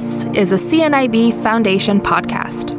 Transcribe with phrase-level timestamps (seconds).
[0.00, 2.70] This is a CNIB Foundation podcast.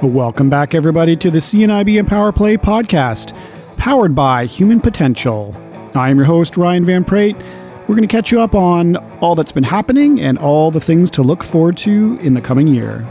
[0.00, 3.36] Welcome back, everybody, to the CNIB Empower Play podcast,
[3.76, 5.52] powered by Human Potential.
[5.96, 7.36] I am your host, Ryan Van Praet.
[7.88, 11.10] We're going to catch you up on all that's been happening and all the things
[11.10, 13.04] to look forward to in the coming year.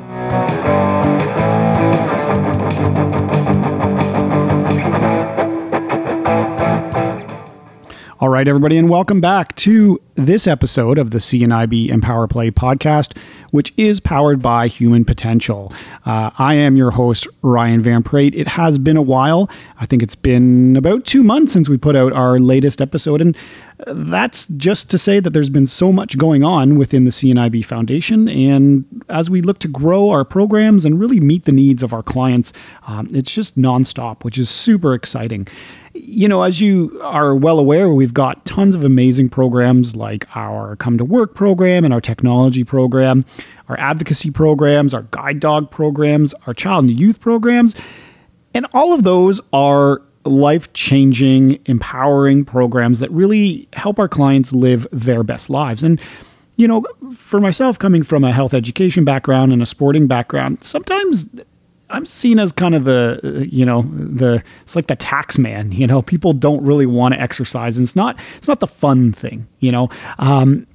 [8.21, 13.17] All right, everybody, and welcome back to this episode of the CNIB Empower Play podcast,
[13.51, 15.71] which is powered by Human Potential.
[16.05, 18.35] Uh, I am your host, Ryan Van Praet.
[18.35, 19.49] It has been a while.
[19.79, 23.37] I think it's been about two months since we put out our latest episode, and
[23.87, 28.27] that's just to say that there's been so much going on within the CNIB Foundation.
[28.27, 32.03] And as we look to grow our programs and really meet the needs of our
[32.03, 32.51] clients,
[32.85, 35.47] um, it's just nonstop, which is super exciting
[35.93, 40.75] you know, as you are well aware, we've got tons of amazing programs like our
[40.75, 43.25] Come to Work program and our technology program,
[43.67, 47.75] our advocacy programs, our guide dog programs, our child and youth programs.
[48.53, 54.87] And all of those are life changing, empowering programs that really help our clients live
[54.91, 55.83] their best lives.
[55.83, 55.99] And,
[56.55, 61.27] you know, for myself, coming from a health education background and a sporting background, sometimes
[61.89, 65.71] I'm seen as kind of the you know the it's like the tax man.
[65.71, 69.11] You know, people don't really want to exercise, and it's not it's not the fun
[69.11, 69.47] thing.
[69.59, 69.89] You know.
[70.17, 70.67] Um,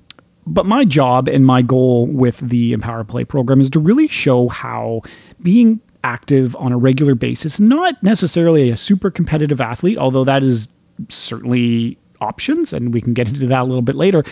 [0.47, 4.49] but my job and my goal with the Empower Play program is to really show
[4.49, 5.01] how
[5.43, 10.69] being active on a regular basis, not necessarily a super competitive athlete, although that is
[11.09, 14.23] certainly options, and we can get into that a little bit later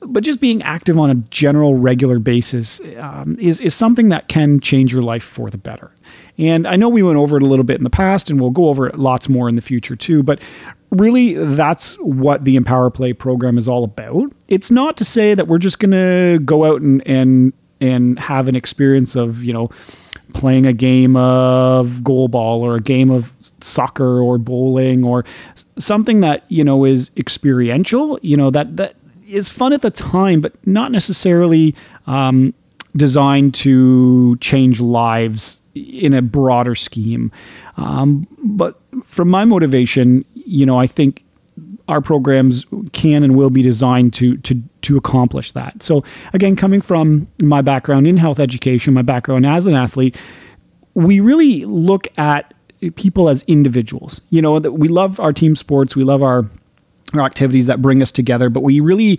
[0.00, 4.60] but just being active on a general regular basis um, is, is something that can
[4.60, 5.92] change your life for the better.
[6.38, 8.50] And I know we went over it a little bit in the past, and we'll
[8.50, 10.22] go over it lots more in the future too.
[10.22, 10.40] But
[10.90, 14.32] really, that's what the Empower Play program is all about.
[14.48, 18.48] It's not to say that we're just going to go out and and and have
[18.48, 19.70] an experience of you know
[20.32, 25.24] playing a game of goal ball or a game of soccer or bowling or
[25.76, 28.18] something that you know is experiential.
[28.22, 28.94] You know that that
[29.30, 31.74] is fun at the time, but not necessarily
[32.06, 32.54] um,
[32.96, 37.30] designed to change lives in a broader scheme.
[37.76, 41.24] Um, but from my motivation, you know, I think
[41.88, 45.82] our programs can and will be designed to to to accomplish that.
[45.82, 50.16] So again, coming from my background in health education, my background as an athlete,
[50.94, 52.54] we really look at
[52.94, 54.20] people as individuals.
[54.30, 56.48] You know, that we love our team sports, we love our
[57.18, 59.18] our activities that bring us together, but we really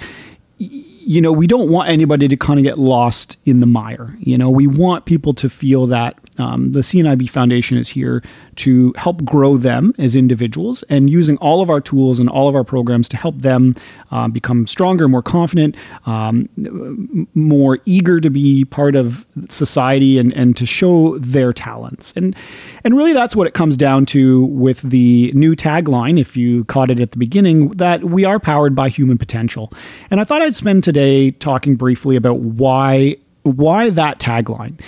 [1.03, 4.16] you know, we don't want anybody to kind of get lost in the mire.
[4.19, 8.24] You know, we want people to feel that um, the CNIB Foundation is here
[8.56, 12.56] to help grow them as individuals and using all of our tools and all of
[12.56, 13.75] our programs to help them
[14.12, 15.75] uh, become stronger, more confident,
[16.06, 22.14] um, more eager to be part of society and, and to show their talents.
[22.16, 22.36] And,
[22.84, 26.90] and really, that's what it comes down to with the new tagline, if you caught
[26.90, 29.72] it at the beginning, that we are powered by human potential.
[30.09, 34.80] And I thought I'd spend today talking briefly about why why that tagline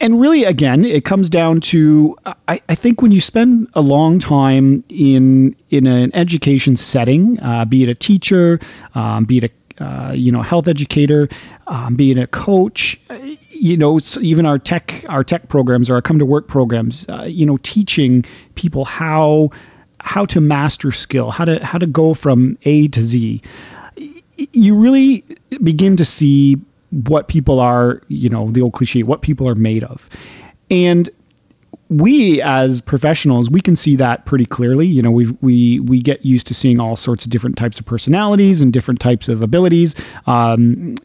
[0.00, 2.16] and really again it comes down to
[2.48, 7.64] I, I, think when you spend a long time in in an education setting uh,
[7.64, 8.60] be it a teacher
[8.94, 11.28] um, be it a uh, you know health educator
[11.68, 13.00] um, be it a coach
[13.50, 17.22] you know even our tech our tech programs or our come to work programs uh,
[17.22, 18.24] you know teaching
[18.56, 19.50] people how
[20.00, 23.40] how to master skill how to how to go from a to z
[24.52, 25.24] you really
[25.62, 26.56] begin to see
[26.90, 30.08] what people are, you know, the old cliche, what people are made of.
[30.70, 31.10] And
[31.90, 34.86] we as professionals we can see that pretty clearly.
[34.86, 37.86] You know we we we get used to seeing all sorts of different types of
[37.86, 39.94] personalities and different types of abilities
[40.26, 40.96] um,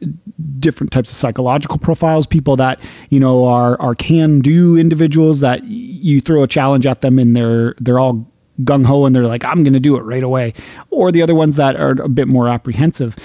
[0.59, 5.63] different types of psychological profiles people that you know are are can do individuals that
[5.63, 8.29] you throw a challenge at them and they're they're all
[8.61, 10.53] gung ho and they're like I'm going to do it right away.
[10.89, 13.15] Or the other ones that are a bit more apprehensive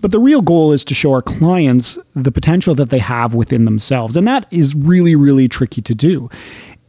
[0.00, 3.64] but the real goal is to show our clients the potential that they have within
[3.64, 4.16] themselves.
[4.16, 6.30] And that is really, really tricky to do.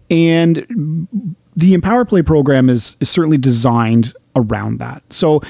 [0.09, 1.07] And
[1.55, 5.03] the Empower Play program is, is certainly designed around that.
[5.11, 5.41] So,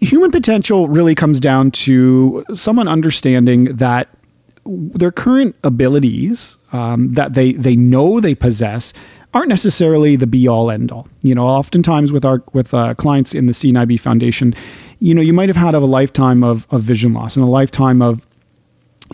[0.00, 4.08] human potential really comes down to someone understanding that
[4.64, 8.92] their current abilities um, that they, they know they possess
[9.34, 11.08] aren't necessarily the be all end all.
[11.22, 14.54] You know, oftentimes with our with uh, clients in the CNIB Foundation,
[15.00, 18.02] you know, you might have had a lifetime of, of vision loss and a lifetime
[18.02, 18.20] of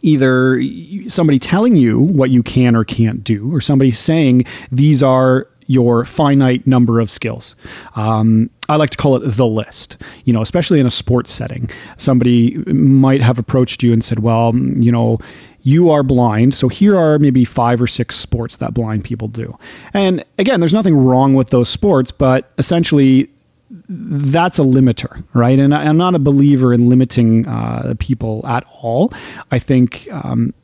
[0.03, 0.61] either
[1.09, 6.05] somebody telling you what you can or can't do, or somebody saying these are your
[6.05, 7.57] finite number of skills.
[7.97, 11.71] Um, I like to call it the list, you know, especially in a sports setting.
[11.97, 15.19] Somebody might have approached you and said, well, you know,
[15.63, 16.55] you are blind.
[16.55, 19.57] So here are maybe five or six sports that blind people do.
[19.95, 23.31] And again, there's nothing wrong with those sports, but essentially,
[23.71, 25.59] that's a limiter, right?
[25.59, 29.13] And I'm not a believer in limiting uh, people at all.
[29.51, 30.55] I think um,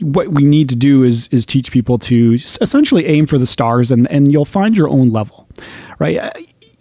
[0.00, 3.90] what we need to do is is teach people to essentially aim for the stars,
[3.90, 5.48] and and you'll find your own level,
[5.98, 6.32] right?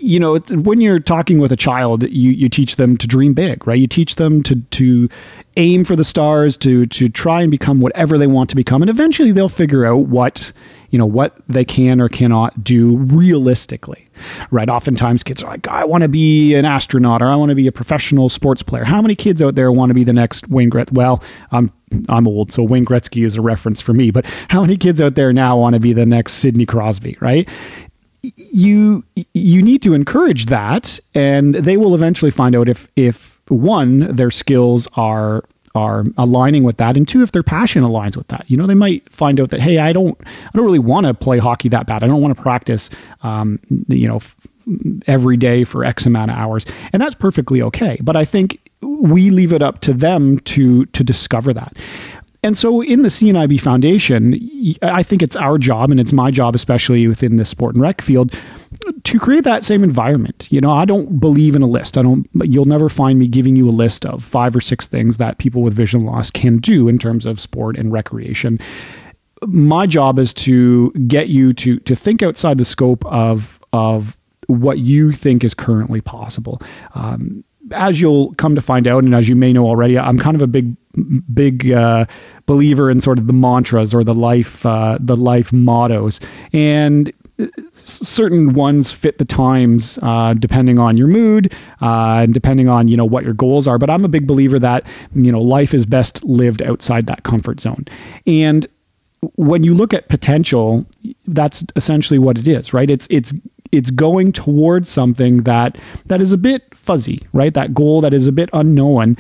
[0.04, 3.66] you know, when you're talking with a child, you, you teach them to dream big,
[3.66, 3.80] right?
[3.80, 5.08] You teach them to to
[5.56, 8.90] aim for the stars, to to try and become whatever they want to become, and
[8.90, 10.52] eventually they'll figure out what
[10.90, 14.03] you know what they can or cannot do realistically,
[14.52, 14.70] right?
[14.70, 17.68] Oftentimes, kids are like, "I want to be an astronaut," or "I want to be
[17.68, 20.70] a professional sports player." How many kids out there want to be the next Wayne
[20.70, 20.94] Gretzky?
[20.94, 21.72] Well, I'm
[22.10, 24.12] I'm old, so Wayne Gretzky is a reference for me.
[24.12, 27.48] But how many kids out there now want to be the next Sidney Crosby, right?
[28.24, 29.04] you
[29.34, 34.32] you need to encourage that, and they will eventually find out if if one their
[34.32, 35.44] skills are
[35.76, 38.46] are aligning with that and two if their passion aligns with that.
[38.50, 41.14] You know they might find out that hey i don't i don't really want to
[41.14, 42.04] play hockey that bad.
[42.04, 42.90] I don't want to practice
[43.24, 44.36] um, you know f-
[45.08, 46.66] every day for x amount of hours.
[46.94, 47.98] And that's perfectly okay.
[48.02, 51.78] But i think we leave it up to them to to discover that
[52.44, 54.38] and so in the CNIB Foundation,
[54.82, 58.02] I think it's our job, and it's my job, especially within the sport and rec
[58.02, 58.38] field,
[59.04, 60.48] to create that same environment.
[60.52, 61.98] You know, I don't believe in a list.
[61.98, 62.28] I don't.
[62.44, 65.62] You'll never find me giving you a list of five or six things that people
[65.62, 68.60] with vision loss can do in terms of sport and recreation.
[69.46, 74.18] My job is to get you to to think outside the scope of of
[74.48, 76.62] what you think is currently possible.
[76.96, 80.36] Um, as you'll come to find out, and as you may know already, I'm kind
[80.36, 80.76] of a big,
[81.34, 82.06] big uh,
[82.46, 86.20] believer in sort of the mantras or the life, uh, the life mottos,
[86.52, 92.68] and uh, certain ones fit the times uh, depending on your mood uh, and depending
[92.68, 93.78] on you know what your goals are.
[93.78, 94.86] But I'm a big believer that
[95.16, 97.86] you know life is best lived outside that comfort zone,
[98.28, 98.68] and
[99.36, 100.86] when you look at potential,
[101.28, 102.90] that's essentially what it is, right?
[102.90, 103.34] It's it's
[103.74, 107.54] it's going towards something that that is a bit fuzzy, right?
[107.54, 109.18] That goal that is a bit unknown,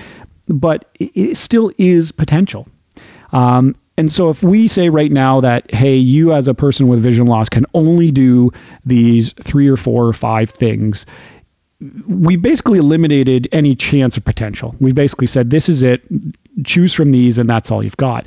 [0.48, 2.68] but it still is potential.
[3.32, 7.02] Um, and so if we say right now that, hey, you as a person with
[7.02, 8.52] vision loss can only do
[8.86, 11.06] these three or four or five things,
[12.08, 14.76] we've basically eliminated any chance of potential.
[14.80, 16.02] We've basically said, this is it,
[16.64, 18.26] choose from these, and that's all you've got.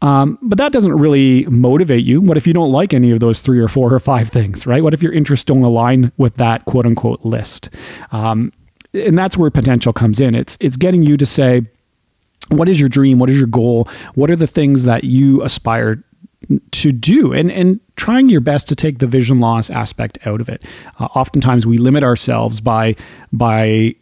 [0.00, 2.20] Um, but that doesn't really motivate you.
[2.20, 4.82] What if you don't like any of those three or four or five things, right?
[4.82, 7.70] What if your interests don't align with that quote unquote list?
[8.12, 8.52] Um,
[8.94, 10.34] and that's where potential comes in.
[10.34, 11.62] It's it's getting you to say,
[12.48, 13.18] what is your dream?
[13.18, 13.88] What is your goal?
[14.14, 16.02] What are the things that you aspire
[16.70, 20.48] to do and and trying your best to take the vision loss aspect out of
[20.48, 20.64] it
[21.00, 22.94] uh, oftentimes we limit ourselves by
[23.32, 23.92] by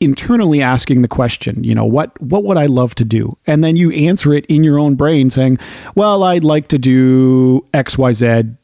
[0.00, 3.76] internally asking the question you know what what would i love to do and then
[3.76, 5.58] you answer it in your own brain saying
[5.94, 8.56] well i'd like to do xyz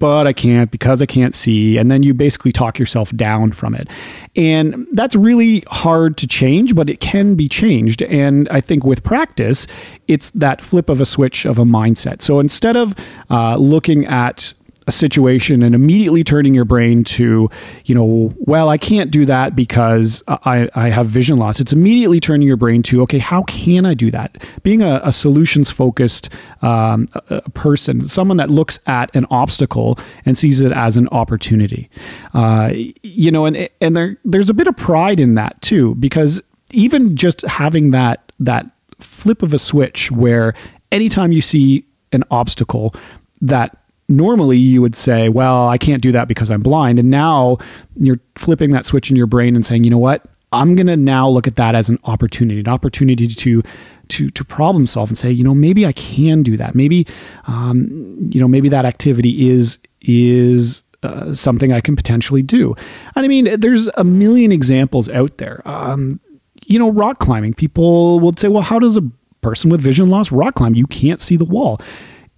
[0.00, 1.76] but I can't because I can't see.
[1.76, 3.88] And then you basically talk yourself down from it.
[4.34, 8.02] And that's really hard to change, but it can be changed.
[8.02, 9.66] And I think with practice,
[10.08, 12.22] it's that flip of a switch of a mindset.
[12.22, 12.94] So instead of
[13.28, 14.54] uh, looking at
[14.90, 17.48] a situation and immediately turning your brain to,
[17.84, 21.60] you know, well, I can't do that because I, I have vision loss.
[21.60, 24.42] It's immediately turning your brain to, okay, how can I do that?
[24.64, 26.28] Being a, a solutions focused
[26.62, 27.06] um,
[27.54, 31.88] person, someone that looks at an obstacle and sees it as an opportunity.
[32.34, 36.42] Uh, you know, and and there there's a bit of pride in that too, because
[36.72, 38.66] even just having that that
[38.98, 40.52] flip of a switch where
[40.90, 42.92] anytime you see an obstacle
[43.40, 43.76] that
[44.10, 46.98] normally you would say, well, I can't do that because I'm blind.
[46.98, 47.58] And now
[47.96, 50.26] you're flipping that switch in your brain and saying, you know what?
[50.52, 53.62] I'm going to now look at that as an opportunity, an opportunity to
[54.08, 56.74] to to problem solve and say, you know, maybe I can do that.
[56.74, 57.06] Maybe,
[57.46, 62.74] um, you know, maybe that activity is is uh, something I can potentially do.
[63.14, 65.62] And I mean, there's a million examples out there.
[65.64, 66.18] Um,
[66.66, 67.54] you know, rock climbing.
[67.54, 69.02] People would say, well, how does a
[69.40, 70.74] person with vision loss rock climb?
[70.74, 71.80] You can't see the wall.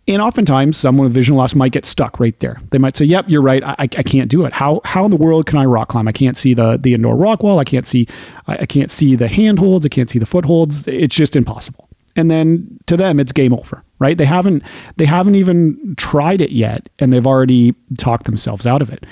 [0.09, 2.61] And oftentimes, someone with vision loss might get stuck right there.
[2.71, 3.63] They might say, "Yep, you're right.
[3.63, 4.53] I, I can't do it.
[4.53, 6.09] How how in the world can I rock climb?
[6.09, 7.61] I can't see the the indoor rock wall.
[7.61, 8.09] I can't see
[8.49, 9.87] I, I can't see the handholds.
[9.87, 10.89] I can't see the footholds.
[10.89, 14.19] It's just impossible." And then to them, it's game over, right?
[14.19, 14.65] They haven't
[14.97, 19.07] they haven't even tried it yet, and they've already talked themselves out of it.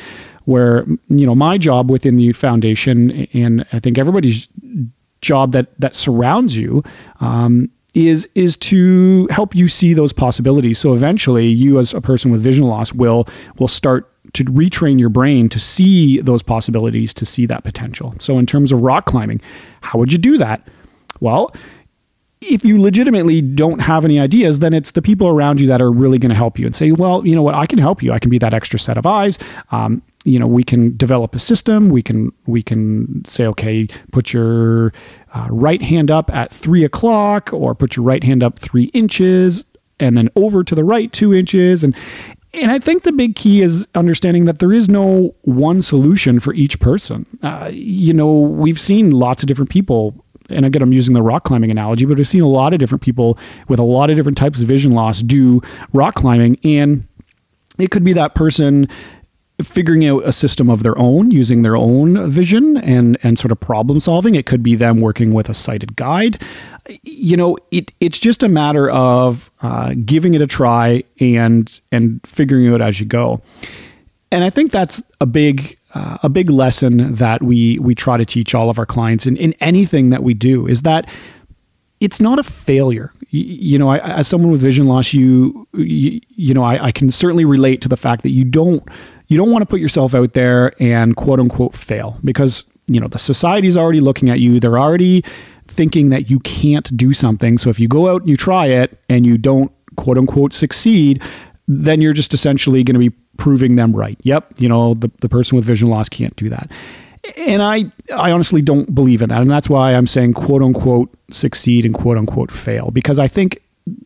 [0.45, 4.49] Where you know my job within the foundation, and I think everybody's
[5.21, 6.83] job that that surrounds you
[7.21, 10.79] um, is is to help you see those possibilities.
[10.79, 13.27] So eventually, you as a person with vision loss will
[13.59, 18.15] will start to retrain your brain to see those possibilities, to see that potential.
[18.21, 19.41] So in terms of rock climbing,
[19.81, 20.69] how would you do that?
[21.21, 21.55] Well,
[22.41, 25.91] if you legitimately don't have any ideas, then it's the people around you that are
[25.91, 28.13] really going to help you and say, well, you know what, I can help you.
[28.13, 29.39] I can be that extra set of eyes.
[29.73, 31.89] Um, you know, we can develop a system.
[31.89, 34.93] We can we can say, okay, put your
[35.35, 39.65] uh, right hand up at three o'clock, or put your right hand up three inches,
[39.99, 41.97] and then over to the right two inches, and
[42.53, 46.53] and I think the big key is understanding that there is no one solution for
[46.53, 47.25] each person.
[47.43, 51.45] Uh, you know, we've seen lots of different people and again, I'm using the rock
[51.45, 54.37] climbing analogy, but I've seen a lot of different people with a lot of different
[54.37, 55.63] types of vision loss do
[55.93, 56.59] rock climbing.
[56.65, 57.07] And
[57.79, 58.89] it could be that person
[59.63, 63.61] figuring out a system of their own using their own vision and and sort of
[63.61, 64.35] problem solving.
[64.35, 66.43] It could be them working with a sighted guide.
[67.03, 72.21] You know it it's just a matter of uh, giving it a try and and
[72.27, 73.43] figuring it out as you go.
[74.33, 78.25] And i think that's a big uh, a big lesson that we we try to
[78.25, 81.09] teach all of our clients in, in anything that we do is that
[82.01, 83.13] it's not a failure.
[83.33, 87.11] You, know, I, as someone with vision loss, you you, you know, I, I, can
[87.11, 88.83] certainly relate to the fact that you don't
[89.31, 93.07] you don't want to put yourself out there and quote unquote fail because you know
[93.07, 94.61] the society's already looking at you.
[94.61, 95.25] They're already
[95.69, 97.57] thinking that you can't do something.
[97.57, 101.23] So if you go out and you try it and you don't quote unquote succeed,
[101.69, 104.19] then you're just essentially going to be proving them right.
[104.25, 106.71] Yep, you know, the, the person with vision loss can't do that.
[107.37, 109.41] And I, I honestly don't believe in that.
[109.41, 113.63] And that's why I'm saying quote unquote succeed and quote unquote fail, because I think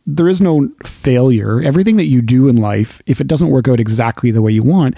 [0.06, 1.60] there is no failure.
[1.62, 4.62] Everything that you do in life, if it doesn't work out exactly the way you
[4.62, 4.96] want,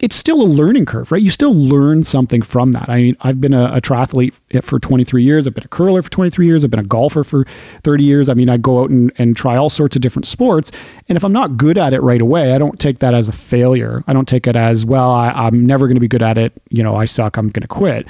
[0.00, 1.20] it's still a learning curve, right?
[1.20, 2.88] You still learn something from that.
[2.88, 5.46] I mean, I've been a, a, triathlete for 23 years.
[5.46, 6.64] I've been a curler for 23 years.
[6.64, 7.44] I've been a golfer for
[7.82, 8.28] 30 years.
[8.28, 10.70] I mean, I go out and, and try all sorts of different sports.
[11.08, 13.32] And if I'm not good at it right away, I don't take that as a
[13.32, 14.04] failure.
[14.06, 16.52] I don't take it as, well, I, I'm never going to be good at it.
[16.70, 17.36] You know, I suck.
[17.36, 18.06] I'm going to quit.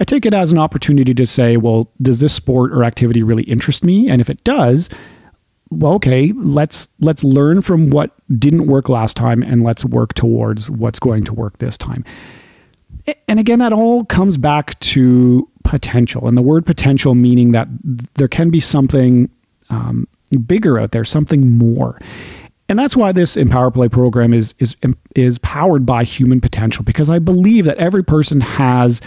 [0.00, 3.42] I take it as an opportunity to say, well, does this sport or activity really
[3.44, 4.08] interest me?
[4.08, 4.88] And if it does,
[5.70, 10.68] well, okay, let's let's learn from what didn't work last time and let's work towards
[10.68, 12.04] what's going to work this time.
[13.28, 17.68] And again, that all comes back to potential, and the word potential meaning that
[18.14, 19.30] there can be something
[19.70, 20.08] um,
[20.46, 22.00] bigger out there, something more.
[22.68, 24.76] And that's why this Empower Play program is is
[25.14, 29.00] is powered by human potential because I believe that every person has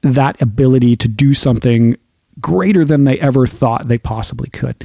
[0.00, 1.96] that ability to do something
[2.40, 4.84] greater than they ever thought they possibly could.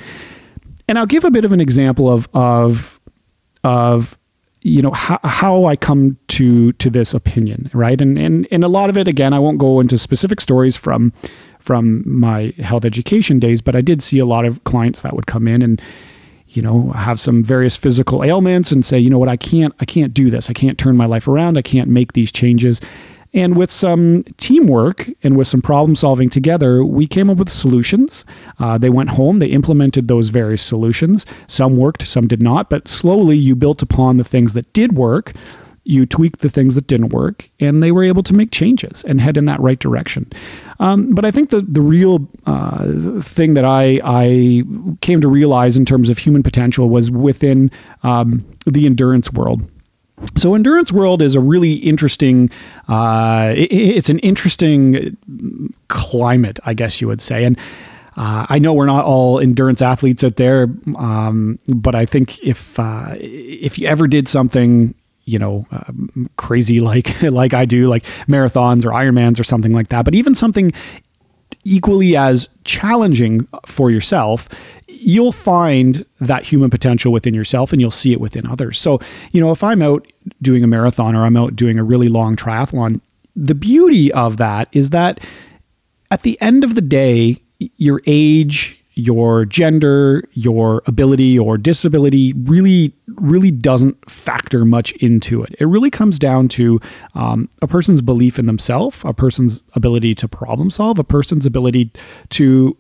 [0.90, 3.00] And I'll give a bit of an example of of
[3.64, 4.18] of
[4.64, 8.02] you know how, how I come to to this opinion, right?
[8.02, 11.14] And and and a lot of it, again, I won't go into specific stories from
[11.60, 15.28] from my health education days, but I did see a lot of clients that would
[15.28, 15.80] come in and
[16.48, 19.86] you know have some various physical ailments and say, you know what, I can't I
[19.86, 20.50] can't do this.
[20.50, 21.60] I can't turn my life around.
[21.60, 22.82] I can't make these changes.
[23.34, 28.26] And with some teamwork and with some problem solving together, we came up with solutions.
[28.58, 31.26] Uh, they went home, they implemented those various solutions.
[31.48, 35.34] Some worked, some did not, but slowly you built upon the things that did work.
[35.84, 39.20] You tweaked the things that didn't work, and they were able to make changes and
[39.20, 40.30] head in that right direction.
[40.80, 42.86] Um, but I think the the real uh,
[43.22, 44.64] thing that I I
[45.02, 47.72] came to realize in terms of human potential was within
[48.04, 49.64] um, the endurance world
[50.38, 52.50] so endurance world is a really interesting
[52.88, 55.18] uh, it, it's an interesting
[55.88, 57.44] climate i guess you would say.
[57.44, 57.58] And
[58.18, 62.78] uh, I know we're not all endurance athletes out there, um, but I think if
[62.78, 68.04] uh, if you ever did something, you know, um, crazy like like I do, like
[68.28, 70.74] marathons or Ironmans or something like that, but even something
[71.64, 74.50] equally as challenging for yourself,
[74.88, 78.80] you'll find that human potential within yourself and you'll see it within others.
[78.80, 79.00] So,
[79.32, 80.06] you know, if I'm out
[80.42, 83.02] doing a marathon or I'm out doing a really long triathlon,
[83.36, 85.26] the beauty of that is that
[86.12, 87.42] at the end of the day,
[87.78, 95.56] your age, your gender, your ability or disability really, really doesn't factor much into it.
[95.60, 96.80] It really comes down to
[97.16, 101.92] um, a person's belief in themselves, a person's ability to problem solve, a person's ability
[102.30, 102.76] to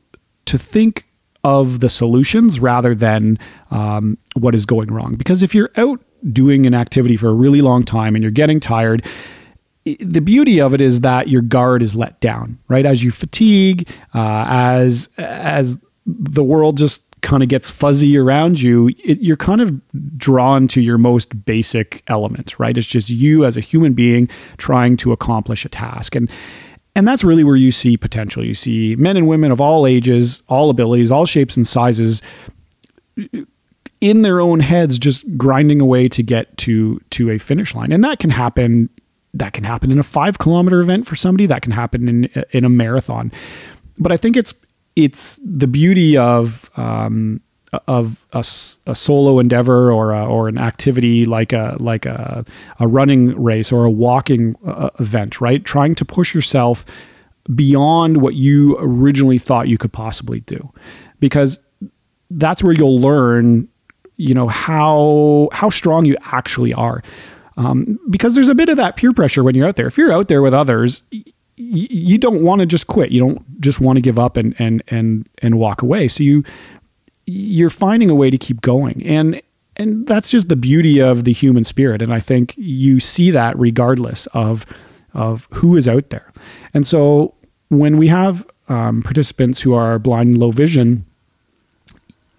[0.45, 1.05] to think
[1.43, 3.37] of the solutions rather than
[3.71, 5.15] um, what is going wrong.
[5.15, 6.01] Because if you're out
[6.33, 9.05] doing an activity for a really long time and you're getting tired,
[9.99, 12.85] the beauty of it is that your guard is let down, right?
[12.85, 15.77] As you fatigue, uh, as as
[16.17, 20.81] the world just kind of gets fuzzy around you, it, you're kind of drawn to
[20.81, 22.77] your most basic element, right?
[22.77, 26.29] It's just you as a human being trying to accomplish a task, and
[26.95, 28.43] And that's really where you see potential.
[28.43, 32.21] You see men and women of all ages, all abilities, all shapes and sizes
[34.01, 37.91] in their own heads just grinding away to get to to a finish line.
[37.91, 38.89] And that can happen
[39.33, 42.65] that can happen in a 5 kilometer event for somebody, that can happen in in
[42.65, 43.31] a marathon.
[43.97, 44.53] But I think it's
[44.99, 47.41] it's the beauty of um,
[47.87, 48.39] of a,
[48.87, 52.43] a, solo endeavor or a, or an activity like a like a,
[52.79, 55.63] a running race or a walking uh, event, right?
[55.63, 56.85] Trying to push yourself
[57.53, 60.71] beyond what you originally thought you could possibly do,
[61.19, 61.59] because
[62.31, 63.67] that's where you'll learn,
[64.17, 67.01] you know how how strong you actually are.
[67.55, 69.87] Um, because there's a bit of that peer pressure when you're out there.
[69.87, 71.03] If you're out there with others,
[71.59, 73.11] you don't want to just quit.
[73.11, 76.07] You don't just want to give up and and and and walk away.
[76.07, 76.43] So you
[77.25, 79.05] you're finding a way to keep going.
[79.05, 79.41] And
[79.75, 82.01] and that's just the beauty of the human spirit.
[82.01, 84.65] And I think you see that regardless of
[85.13, 86.31] of who is out there.
[86.73, 87.33] And so
[87.67, 91.05] when we have um, participants who are blind and low vision,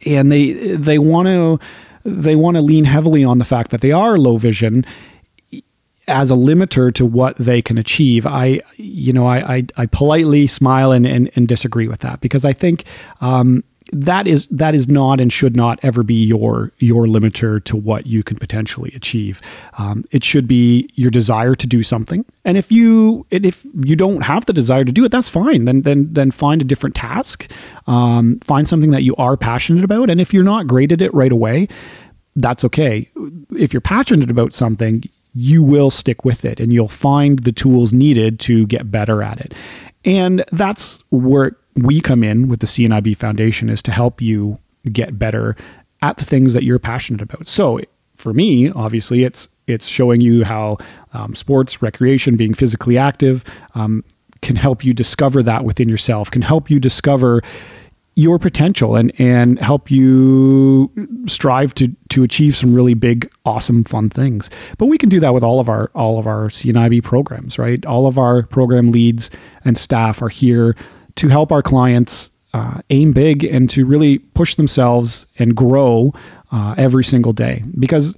[0.06, 1.60] and they they want to
[2.04, 4.86] they want to lean heavily on the fact that they are low vision
[6.10, 8.26] as a limiter to what they can achieve.
[8.26, 12.44] I, you know, I, I, I politely smile and, and, and, disagree with that because
[12.44, 12.84] I think
[13.20, 17.76] um, that is that is not and should not ever be your your limiter to
[17.76, 19.40] what you can potentially achieve.
[19.78, 24.22] Um, it should be your desire to do something, and if you if you don't
[24.22, 25.64] have the desire to do it, that's fine.
[25.64, 27.50] Then then then find a different task,
[27.86, 31.12] um, find something that you are passionate about, and if you're not great at it
[31.12, 31.66] right away,
[32.36, 33.08] that's okay.
[33.56, 35.02] If you're passionate about something,
[35.34, 39.40] you will stick with it, and you'll find the tools needed to get better at
[39.40, 39.54] it.
[40.04, 44.58] And that's where we come in with the CNIB Foundation is to help you
[44.90, 45.56] get better
[46.02, 47.46] at the things that you're passionate about.
[47.46, 47.80] So
[48.16, 50.78] for me, obviously, it's it's showing you how
[51.12, 53.44] um, sports, recreation, being physically active
[53.74, 54.04] um,
[54.42, 57.42] can help you discover that within yourself, can help you discover
[58.20, 60.90] your potential and and help you
[61.26, 64.50] strive to to achieve some really big awesome fun things.
[64.78, 67.84] But we can do that with all of our all of our CNIB programs right?
[67.86, 69.30] All of our program leads
[69.64, 70.76] and staff are here
[71.16, 76.12] to help our clients uh, aim big and to really push themselves and grow
[76.52, 77.62] uh, every single day.
[77.78, 78.16] Because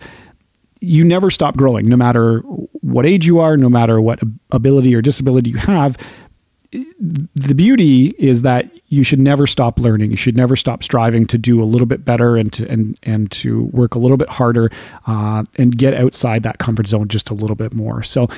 [0.80, 2.40] you never stop growing no matter
[2.80, 4.18] what age you are no matter what
[4.50, 5.96] ability or disability you have
[6.72, 10.10] the beauty is that you should never stop learning.
[10.10, 13.30] You should never stop striving to do a little bit better and to and and
[13.32, 14.70] to work a little bit harder
[15.06, 18.02] uh, and get outside that comfort zone just a little bit more.
[18.02, 18.28] So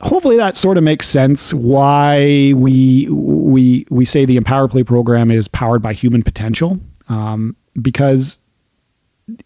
[0.00, 5.30] hopefully that sort of makes sense why we we we say the Empower Play program
[5.30, 8.38] is powered by human potential um, because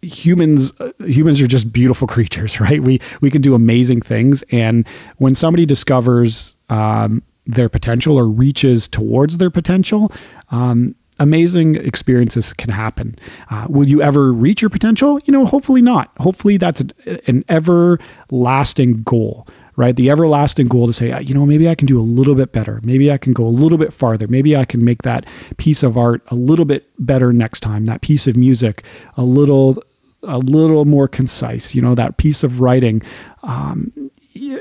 [0.03, 4.87] humans uh, humans are just beautiful creatures right we we can do amazing things and
[5.19, 10.11] when somebody discovers um, their potential or reaches towards their potential
[10.51, 13.17] um, amazing experiences can happen.
[13.51, 15.21] Uh, will you ever reach your potential?
[15.25, 16.11] You know, hopefully not.
[16.19, 16.93] Hopefully that's an,
[17.27, 19.95] an everlasting goal, right?
[19.95, 22.53] The everlasting goal to say, uh, you know, maybe I can do a little bit
[22.53, 22.81] better.
[22.83, 24.27] Maybe I can go a little bit farther.
[24.29, 25.27] Maybe I can make that
[25.57, 27.87] piece of art a little bit better next time.
[27.87, 28.85] That piece of music
[29.17, 29.83] a little
[30.27, 31.75] a little more concise.
[31.75, 33.03] You know, that piece of writing.
[33.43, 33.93] Um,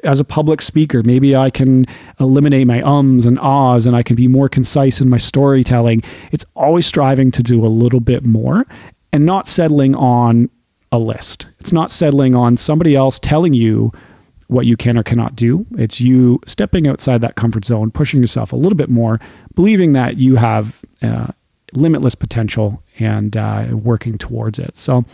[0.04, 1.86] as a public speaker, maybe I can
[2.20, 6.04] eliminate my ums and ahs and I can be more concise in my storytelling.
[6.32, 8.66] It's always striving to do a little bit more
[9.12, 10.50] and not settling on
[10.92, 11.48] a list.
[11.60, 13.92] It's not settling on somebody else telling you
[14.48, 15.66] what you can or cannot do.
[15.78, 19.20] It's you stepping outside that comfort zone, pushing yourself a little bit more,
[19.56, 21.28] believing that you have uh,
[21.74, 24.78] limitless potential and uh, working towards it.
[24.78, 25.06] So,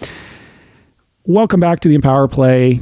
[1.25, 2.81] welcome back to the Empower Play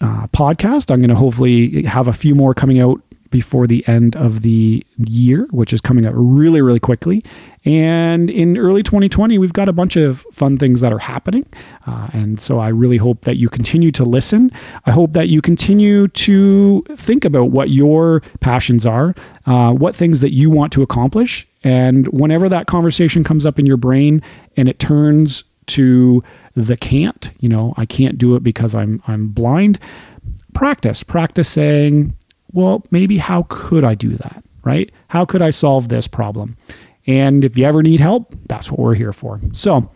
[0.00, 0.90] uh, podcast.
[0.90, 4.84] I'm going to hopefully have a few more coming out before the end of the
[4.98, 7.24] year, which is coming up really, really quickly.
[7.64, 11.44] And in early 2020, we've got a bunch of fun things that are happening.
[11.86, 14.52] Uh, and so I really hope that you continue to listen.
[14.86, 19.14] I hope that you continue to think about what your passions are,
[19.46, 21.46] uh, what things that you want to accomplish.
[21.64, 24.22] And whenever that conversation comes up in your brain
[24.56, 26.22] and it turns to
[26.56, 29.78] the can't, you know, I can't do it because I'm I'm blind.
[30.54, 32.16] Practice, practice saying,
[32.52, 34.90] well, maybe how could I do that, right?
[35.08, 36.56] How could I solve this problem?
[37.06, 39.40] And if you ever need help, that's what we're here for.
[39.52, 39.90] So,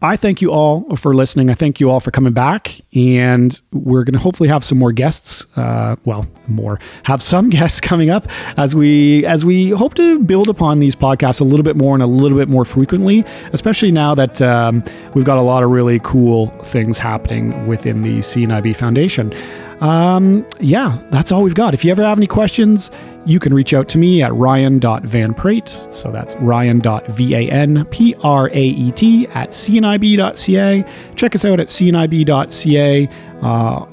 [0.00, 1.50] I thank you all for listening.
[1.50, 2.80] I thank you all for coming back.
[2.94, 5.44] And we're going to hopefully have some more guests.
[5.56, 10.48] Uh, well, more have some guests coming up as we as we hope to build
[10.48, 13.24] upon these podcasts a little bit more and a little bit more frequently.
[13.52, 14.84] Especially now that um,
[15.14, 19.34] we've got a lot of really cool things happening within the CNIB Foundation.
[19.80, 21.74] Um, yeah, that's all we've got.
[21.74, 22.90] If you ever have any questions,
[23.26, 25.92] you can reach out to me at ryan.vanpraet.
[25.92, 30.84] So that's ryan.v-a-n-p-r-a-e-t at cnib.ca.
[31.14, 33.08] Check us out at cnib.ca.
[33.42, 33.86] Uh,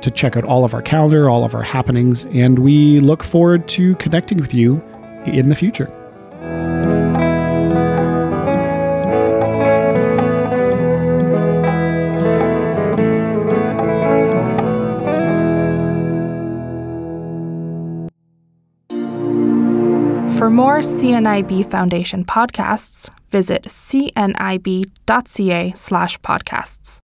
[0.00, 3.68] to check out all of our calendar, all of our happenings, and we look forward
[3.68, 4.82] to connecting with you
[5.26, 5.90] in the future.
[20.86, 24.82] CNIB Foundation podcasts, visit cnib.ca
[25.76, 26.98] slash podcasts.